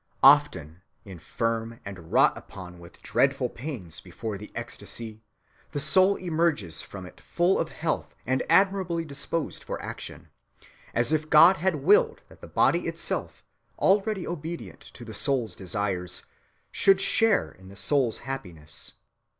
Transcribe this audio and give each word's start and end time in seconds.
"Often, 0.23 0.81
infirm 1.05 1.79
and 1.85 2.11
wrought 2.11 2.35
upon 2.35 2.79
with 2.79 3.03
dreadful 3.03 3.49
pains 3.49 4.01
before 4.01 4.35
the 4.35 4.51
ecstasy, 4.55 5.21
the 5.73 5.79
soul 5.79 6.15
emerges 6.15 6.81
from 6.81 7.05
it 7.05 7.21
full 7.21 7.59
of 7.59 7.69
health 7.69 8.15
and 8.25 8.41
admirably 8.49 9.05
disposed 9.05 9.63
for 9.63 9.79
action... 9.79 10.29
as 10.95 11.13
if 11.13 11.29
God 11.29 11.57
had 11.57 11.83
willed 11.83 12.21
that 12.29 12.41
the 12.41 12.47
body 12.47 12.87
itself, 12.87 13.43
already 13.77 14.25
obedient 14.25 14.79
to 14.81 15.05
the 15.05 15.13
soul's 15.13 15.55
desires, 15.55 16.25
should 16.71 16.99
share 16.99 17.51
in 17.51 17.67
the 17.67 17.75
soul's 17.75 18.17
happiness.... 18.25 18.93